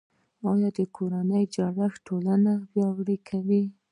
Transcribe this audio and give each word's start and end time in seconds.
د 0.75 0.77
کورنۍ 0.95 1.43
جوړښت 1.53 1.99
ټولنه 2.07 2.51
پیاوړې 2.69 3.17
کوي 3.29 3.63